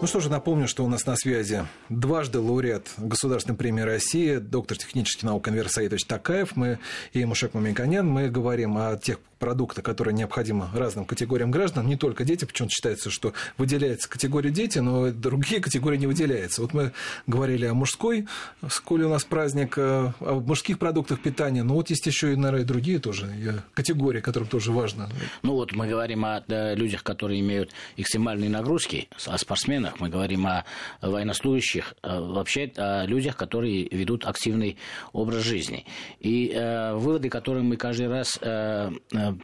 [0.00, 4.78] Ну что же, напомню, что у нас на связи дважды лауреат Государственной премии России, доктор
[4.78, 6.54] технических наук Анвер Саидович Такаев.
[6.54, 6.78] Мы
[7.12, 8.06] и Мушек Мамиконян.
[8.08, 13.10] Мы говорим о тех продукты, которые необходимы разным категориям граждан, не только дети, почему-то считается,
[13.10, 16.62] что выделяется категория дети, но другие категории не выделяются.
[16.62, 16.92] Вот мы
[17.26, 18.26] говорили о мужской,
[18.68, 22.66] сколь у нас праздник, э, о мужских продуктах питания, но вот есть еще и, наверное,
[22.66, 25.08] другие тоже категории, которым тоже важно.
[25.42, 26.42] Ну вот мы говорим о
[26.74, 30.64] людях, которые имеют экстремальные нагрузки, о спортсменах, мы говорим о
[31.00, 34.76] военнослужащих, э, вообще о людях, которые ведут активный
[35.12, 35.84] образ жизни.
[36.20, 38.90] И э, выводы, которые мы каждый раз э,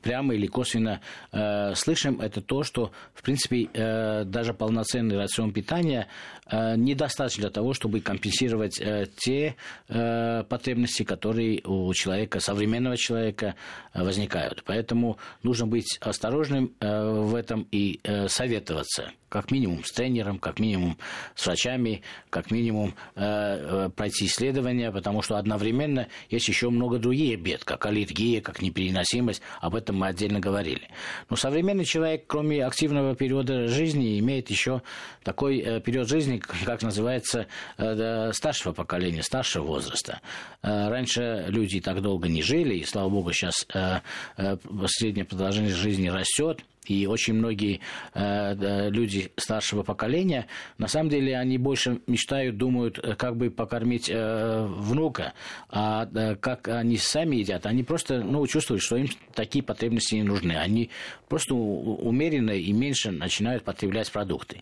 [0.02, 1.00] прямо или косвенно
[1.32, 6.08] э, слышим, это то, что, в принципе, э, даже полноценный рацион питания
[6.46, 9.56] э, недостаточно для того, чтобы компенсировать э, те
[9.88, 13.54] э, потребности, которые у человека, современного человека
[13.92, 14.62] э, возникают.
[14.64, 20.58] Поэтому нужно быть осторожным э, в этом и э, советоваться как минимум с тренером, как
[20.58, 20.98] минимум
[21.34, 27.40] с врачами, как минимум э, э, пройти исследования, потому что одновременно есть еще много других
[27.40, 30.88] бед, как аллергия, как непереносимость, об этом мы отдельно говорили.
[31.30, 34.82] Но современный человек, кроме активного периода жизни, имеет еще
[35.22, 37.46] такой э, период жизни, как называется,
[37.78, 40.20] э, старшего поколения, старшего возраста.
[40.62, 44.00] Э, раньше люди так долго не жили, и, слава богу, сейчас э,
[44.36, 47.80] э, средняя продолжительность жизни растет, и очень многие
[48.14, 50.46] э, люди старшего поколения,
[50.78, 55.32] на самом деле, они больше мечтают, думают, э, как бы покормить э, внука,
[55.68, 60.22] а э, как они сами едят, они просто ну, чувствуют, что им такие потребности не
[60.22, 60.52] нужны.
[60.52, 60.90] Они
[61.28, 64.60] просто умеренно и меньше начинают потреблять продукты.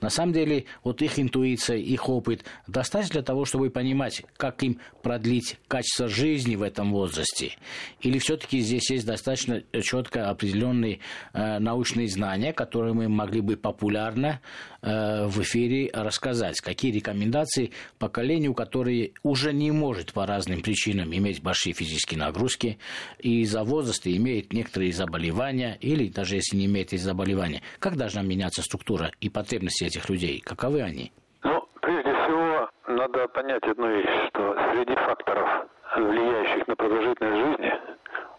[0.00, 4.78] На самом деле, вот их интуиция, их опыт достаточно для того, чтобы понимать, как им
[5.02, 7.56] продлить качество жизни в этом возрасте.
[8.00, 11.00] Или все-таки здесь есть достаточно четко определенные
[11.32, 14.40] э, научные знания, которые мы могли бы популярно
[14.82, 16.60] э, в эфире рассказать.
[16.60, 22.78] Какие рекомендации поколению, которое уже не может по разным причинам иметь большие физические нагрузки
[23.18, 27.62] и из-за возраста имеет некоторые заболевания или даже если не имеет эти заболевания.
[27.78, 30.40] Как должна меняться структура и потребности этих людей?
[30.40, 31.12] Каковы они?
[31.42, 35.66] Ну, прежде всего, надо понять одну вещь, что среди факторов,
[35.96, 37.72] влияющих на продолжительность жизни,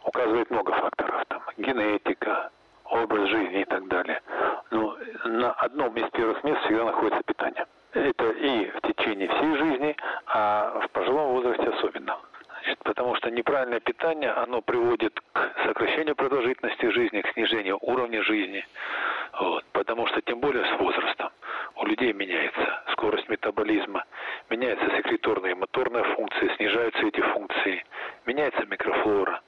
[0.05, 1.23] указывает много факторов.
[1.27, 2.49] Там, генетика,
[3.03, 4.21] образ жизни и так далее.
[4.71, 7.65] Но на одном из первых мест всегда находится питание.
[7.93, 9.95] Это и в течение всей жизни,
[10.27, 12.17] а в пожилом возрасте особенно.
[12.65, 18.65] Значит, потому что неправильное питание, оно приводит к сокращению продолжительности жизни, к снижению уровня жизни.
[19.39, 19.63] Вот.
[19.71, 21.29] Потому что тем более с возрастом
[21.75, 24.05] у людей меняется скорость метаболизма,
[24.49, 27.85] меняется секреторная и моторная функция, снижаются эти функции,
[28.25, 29.41] меняется микрофлора.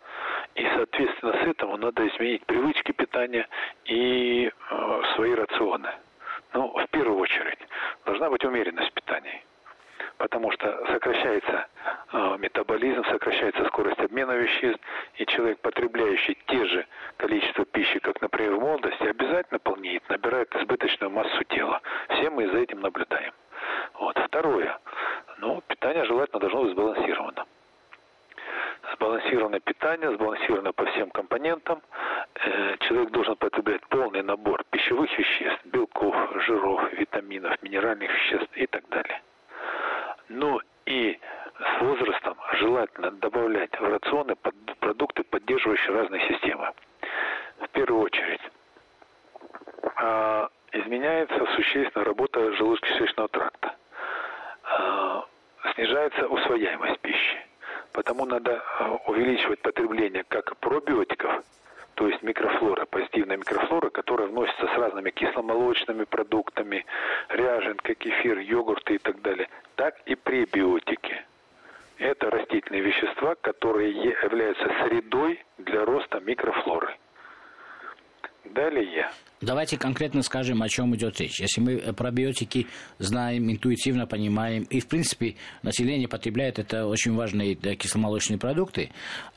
[0.54, 3.48] И, соответственно, с этому надо изменить привычки питания
[3.86, 5.90] и э, свои рационы.
[6.54, 7.60] Ну, в первую очередь,
[8.06, 9.42] должна быть умеренность питания
[10.18, 11.68] потому что сокращается
[12.12, 14.82] э, метаболизм, сокращается скорость обмена веществ,
[15.16, 16.86] и человек, потребляющий те же
[17.18, 21.82] количество пищи, как, например, в молодости, обязательно полнеет, набирает избыточную массу тела.
[22.10, 23.34] Все мы за этим наблюдаем.
[23.94, 24.18] Вот.
[24.18, 24.78] Второе.
[25.40, 27.46] Ну, питание желательно должно быть сбалансировано
[28.94, 31.82] сбалансированное питание, сбалансировано по всем компонентам.
[32.36, 32.76] Э,
[33.50, 36.16] потреблять полный набор пищевых веществ, белков,
[36.46, 39.22] жиров, витаминов, минеральных веществ и так далее.
[40.28, 41.18] Ну и
[41.60, 44.36] с возрастом желательно добавлять в рационы
[44.80, 46.72] продукты, поддерживающие разные системы.
[47.60, 48.42] В первую очередь,
[49.96, 53.76] а, изменяется существенно работа желудочно-кишечного тракта.
[54.64, 55.26] А,
[55.74, 57.38] снижается усвояемость пищи.
[57.94, 61.44] Потому надо а, увеличивать потребление как пробиотиков,
[61.98, 66.86] то есть микрофлора, позитивная микрофлора, которая вносится с разными кисломолочными продуктами,
[67.30, 71.26] ряженка, кефир, йогурты и так далее, так и пребиотики.
[71.98, 76.96] Это растительные вещества, которые являются средой для роста микрофлоры.
[78.54, 79.10] Далее.
[79.40, 81.40] Давайте конкретно скажем, о чем идет речь.
[81.40, 82.66] Если мы пробиотики
[82.98, 88.90] знаем, интуитивно понимаем, и, в принципе, население потребляет это очень важные да, кисломолочные продукты,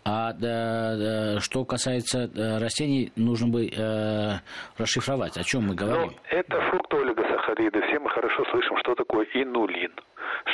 [0.04, 4.38] а да, да, что касается да, растений, нужно бы э,
[4.78, 6.12] расшифровать, о чем мы говорим.
[6.12, 6.58] Ну, это
[7.50, 7.80] фруктоолигосахариды.
[7.86, 9.92] Все мы хорошо слышим, что такое инулин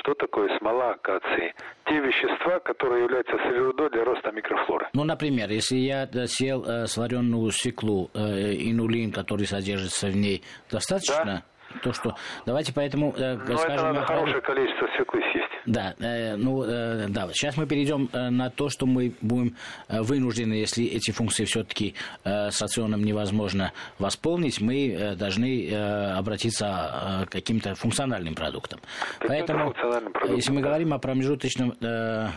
[0.01, 1.55] что такое смола акации.
[1.85, 4.89] Те вещества, которые являются средой для роста микрофлоры.
[4.95, 11.25] Ну, например, если я съел э, сваренную свеклу, э, инулин, который содержится в ней, достаточно?
[11.25, 11.81] Да?
[11.83, 12.15] То, что...
[12.47, 13.13] Давайте поэтому...
[13.17, 15.56] Э, ну, это надо хорошее количество свеклы съесть.
[15.67, 17.29] Да, э, ну э, да.
[17.33, 19.57] Сейчас мы перейдем э, на то, что мы будем
[19.89, 26.13] э, вынуждены, если эти функции все-таки э, с рационом невозможно восполнить, мы э, должны э,
[26.13, 28.81] обратиться э, к каким-то функциональным продуктам.
[29.27, 30.69] Поэтому, функциональным продуктам, если мы да.
[30.69, 32.29] говорим о промежуточном э,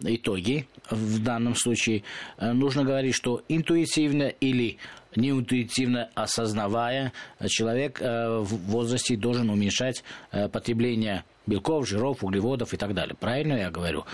[0.00, 2.02] итоге, в данном случае,
[2.36, 4.76] э, нужно говорить, что интуитивно или
[5.16, 7.12] неинтуитивно осознавая,
[7.48, 13.16] человек э, в возрасте должен уменьшать э, потребление белков, жиров, углеводов и так далее.
[13.18, 14.04] Правильно я говорю?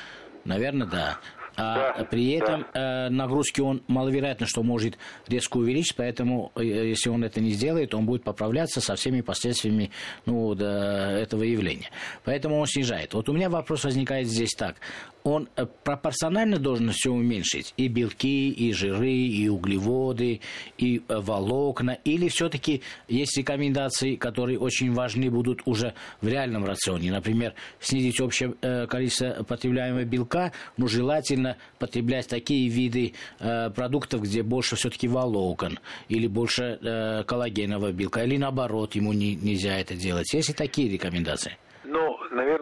[0.44, 1.18] Наверное, да.
[1.56, 3.06] А да, при этом да.
[3.06, 4.96] э, нагрузки он маловероятно, что может
[5.28, 9.90] резко увеличить, поэтому э, если он это не сделает, он будет поправляться со всеми последствиями
[10.26, 11.90] ну, да, этого явления.
[12.24, 13.14] Поэтому он снижает.
[13.14, 14.76] Вот у меня вопрос возникает здесь так
[15.24, 17.74] он э, пропорционально должен все уменьшить?
[17.76, 20.40] И белки, и жиры, и углеводы,
[20.78, 21.98] и э, волокна?
[22.04, 27.10] Или все-таки есть рекомендации, которые очень важны будут уже в реальном рационе?
[27.10, 34.76] Например, снизить общее э, количество потребляемого белка, но желательно потреблять такие виды продуктов, где больше
[34.76, 35.78] все-таки волокон,
[36.08, 40.32] или больше коллагенового белка, или наоборот, ему не, нельзя это делать.
[40.32, 41.56] Есть ли такие рекомендации?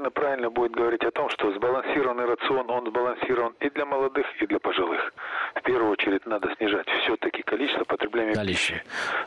[0.08, 4.46] Наверное, правильно будет говорить о том, что сбалансированный рацион, он сбалансирован и для молодых, и
[4.46, 5.12] для пожилых.
[5.55, 8.76] В первую очередь надо снижать все-таки количество потребляемой количество.
[8.76, 8.87] пищи.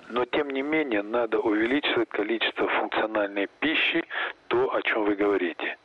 [0.09, 4.03] Но, тем не менее, надо увеличивать количество функциональной пищи,
[4.47, 5.77] то, о чем вы говорите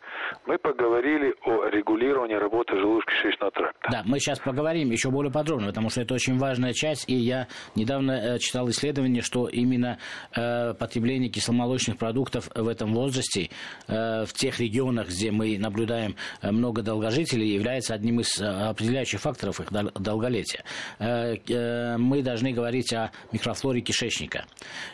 [0.47, 3.89] мы поговорили о регулировании работы желудочно-кишечного тракта.
[3.91, 7.49] Да, мы сейчас поговорим еще более подробно, потому что это очень важная часть, и я
[7.75, 9.99] недавно э, читал исследование, что именно
[10.35, 13.51] э, потребление кисломолочных продуктов в этом возрасте,
[13.89, 19.21] э, в тех регионах, где мы наблюдаем э, много долгожителей, является одним из э, определяющих
[19.21, 20.63] факторов их долголетия.
[20.99, 24.47] Э, э, мы должны говорить о микрофлоре кишечника,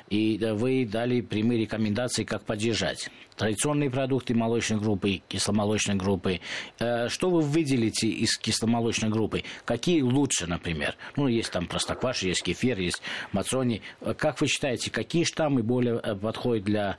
[0.08, 6.38] и вы дали прямые рекомендации, как поддержать традиционные продукты молочной группы, кисломолочной группы.
[6.80, 9.42] Э, что вы выделите из кисломолочной группы?
[9.64, 10.94] Какие лучше, например?
[11.16, 13.02] Ну, есть там простокваша, есть кефир, есть
[13.32, 13.82] мацони.
[14.00, 16.96] Э, как вы считаете, какие штаммы более э, подходят для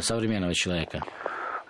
[0.00, 1.02] современного человека?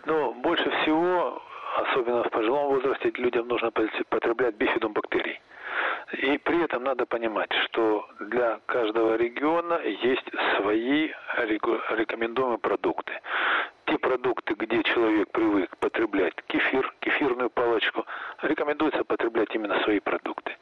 [0.06, 1.42] Ну, больше всего,
[1.90, 3.70] особенно в пожилом возрасте, людям нужно
[4.08, 5.40] потреблять бифидум бактерий.
[6.12, 11.10] И при этом надо понимать, что для каждого региона есть свои
[11.98, 13.12] рекомендуемые продукты
[14.06, 18.06] продукты, где человек привык потреблять кефир, кефирную палочку,
[18.40, 20.52] рекомендуется потреблять именно свои продукты.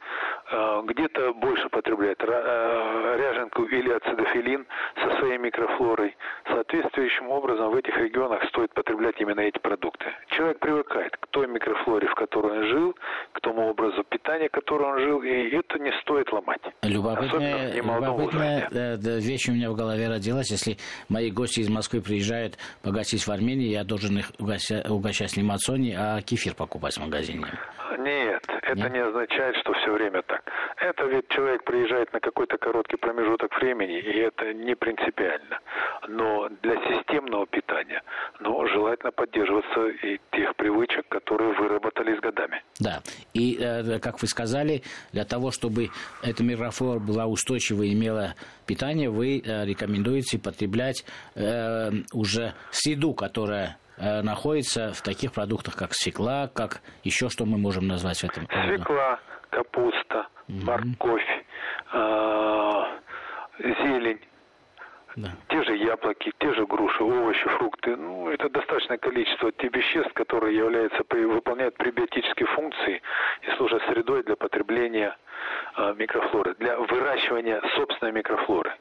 [0.51, 4.65] А, где-то больше потребляет а, ряженку или ацидофилин
[5.03, 6.15] со своей микрофлорой.
[6.47, 10.05] Соответствующим образом в этих регионах стоит потреблять именно эти продукты.
[10.27, 12.95] Человек привыкает к той микрофлоре, в которой он жил,
[13.31, 16.61] к тому образу питания, который он жил, и это не стоит ломать.
[16.83, 20.51] Любопытная, любопытная э, вещь у меня в голове родилась.
[20.51, 20.77] Если
[21.09, 25.95] мои гости из Москвы приезжают погасить в Армении, я должен их угощать, угощать не мацони,
[25.97, 27.45] а кефир покупать в магазине.
[27.97, 28.91] Нет, это Нет?
[28.93, 30.34] не означает, что все время так.
[30.77, 35.59] Это ведь человек приезжает на какой-то короткий промежуток времени, и это не принципиально.
[36.07, 38.01] Но для системного питания,
[38.39, 42.63] ну, желательно поддерживаться и тех привычек, которые выработали с годами.
[42.79, 43.01] Да,
[43.33, 45.89] и, э, как вы сказали, для того, чтобы
[46.21, 48.35] эта микрофлора была устойчива и имела
[48.65, 51.05] питание, вы э, рекомендуете потреблять
[51.35, 57.57] э, уже среду, которая Э, находится в таких продуктах, как свекла, как еще что мы
[57.57, 58.45] можем назвать в этом?
[58.47, 59.19] Свекла,
[59.55, 60.65] капуста, угу.
[60.65, 61.45] морковь,
[61.93, 62.83] э,
[63.59, 64.19] зелень.
[65.15, 65.29] Да.
[65.47, 67.95] Те же яблоки, те же груши, овощи, фрукты.
[67.95, 73.01] Ну, это достаточное количество тех веществ, которые являются, выполняют пребиотические функции
[73.43, 75.15] и служат средой для потребления
[75.77, 78.73] э, микрофлоры, для выращивания собственной микрофлоры.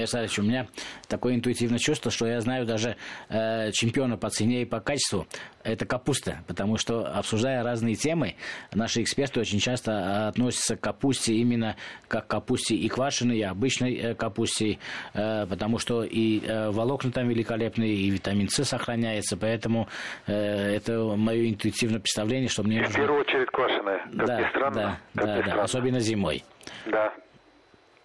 [0.00, 0.66] Александрович, у меня
[1.08, 2.96] такое интуитивное чувство, что я знаю даже
[3.28, 5.26] э, чемпиона по цене и по качеству.
[5.62, 8.36] Это капуста, потому что, обсуждая разные темы,
[8.72, 11.76] наши эксперты очень часто относятся к капусте именно
[12.08, 14.78] как к капусте и квашеной, и обычной э, капусте,
[15.14, 19.88] э, потому что и э, волокна там великолепные, и витамин С сохраняется, поэтому
[20.26, 22.84] э, это мое интуитивное представление, что мне...
[22.84, 24.98] В первую очередь квашеная, как да, ни странно.
[25.14, 26.44] Да, да, да, особенно зимой.
[26.86, 27.12] Да.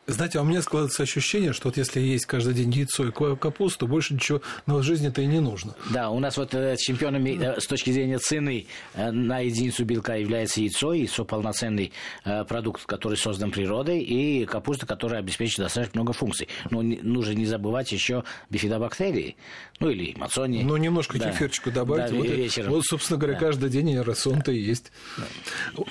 [0.10, 3.88] Знаете, а у меня складывается ощущение, что вот если есть каждый день яйцо и капусту,
[3.88, 5.76] больше ничего в жизни-то и не нужно.
[5.92, 10.16] Да, у нас вот э, чемпионами э, с точки зрения цены э, на единицу белка
[10.16, 11.92] является яйцо, яйцо полноценный
[12.48, 16.48] продукт, который создан природой, и капуста, которая обеспечивает достаточно много функций.
[16.70, 19.36] Но нужно не забывать еще бифидобактерии,
[19.82, 20.64] ну или мацони.
[20.64, 21.32] Ну, немножко да.
[21.32, 22.12] кефирчику добавить.
[22.12, 22.70] Да, вот, вечером.
[22.70, 23.46] вот, собственно говоря, да.
[23.46, 24.94] каждый день рацион-то и есть.
[25.18, 25.24] Да.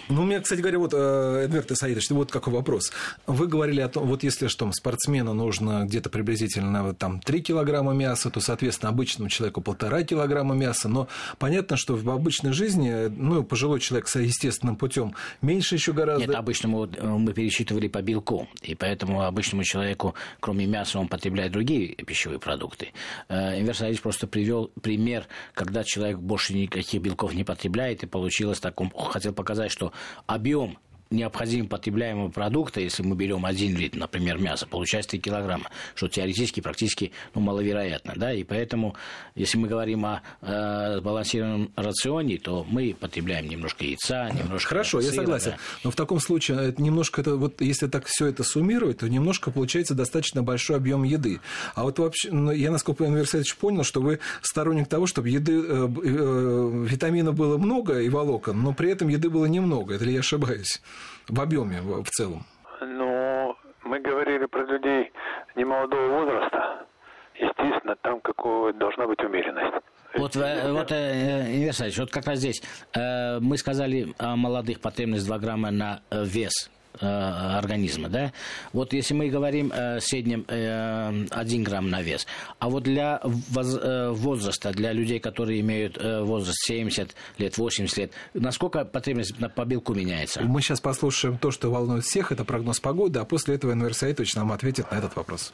[0.08, 2.92] Ну, у меня, кстати говоря, вот, Эдверт Исаидович, вот какой вопрос.
[3.26, 8.30] Вы говорили о том, вот если что, спортсмену нужно где-то приблизительно там 3 килограмма мяса,
[8.30, 10.88] то, соответственно, обычному человеку полтора килограмма мяса.
[10.88, 11.08] Но
[11.38, 16.26] понятно, что в обычной жизни, ну, пожилой человек с естественным путем меньше еще гораздо.
[16.26, 21.52] Нет, обычному э, мы пересчитывали по белку, и поэтому обычному человеку, кроме мяса, он потребляет
[21.52, 22.92] другие пищевые продукты.
[23.28, 28.78] Э, Инвер просто привел пример, когда человек больше никаких белков не потребляет, и получилось так,
[29.10, 29.92] хотел показать, что
[30.26, 30.78] объем
[31.10, 36.60] необходимо потребляемого продукта, если мы берем один литр, например, мяса, получается 3 килограмма, что теоретически
[36.60, 38.14] практически ну, маловероятно.
[38.16, 38.32] Да?
[38.32, 38.96] И поэтому,
[39.34, 45.12] если мы говорим о э, сбалансированном рационе, то мы потребляем немножко яйца, немножко Хорошо, сыра,
[45.12, 45.50] я согласен.
[45.52, 45.58] Да.
[45.84, 49.50] Но в таком случае это немножко, это, вот, если так все это суммировать, то немножко
[49.50, 51.40] получается достаточно большой объем еды.
[51.74, 55.52] А вот вообще, ну, я, насколько я, Александрович, понял, что вы сторонник того, чтобы еды,
[55.52, 59.94] э, э, витаминов было много и волокон, но при этом еды было немного.
[59.94, 60.80] Это ли я ошибаюсь?
[61.28, 62.44] В объеме в целом?
[62.80, 65.12] Ну, мы говорили про людей
[65.54, 66.86] немолодого возраста.
[67.34, 69.74] Естественно, там какого должна быть умеренность.
[70.14, 72.62] Вот, вот э, Игорь вот как раз здесь
[72.94, 78.32] э, мы сказали о молодых потребность 2 грамма на э, вес Э, организма, да?
[78.72, 82.26] Вот если мы говорим э, в среднем э, 1 грамм на вес,
[82.58, 87.96] а вот для воз, э, возраста, для людей, которые имеют э, возраст 70 лет, 80
[87.98, 90.42] лет, насколько потребность по белку меняется?
[90.42, 94.34] Мы сейчас послушаем то, что волнует всех, это прогноз погоды, а после этого Энвер Саитович
[94.34, 95.52] нам ответит на этот вопрос.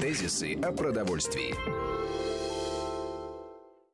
[0.00, 1.54] Тезисы о продовольствии.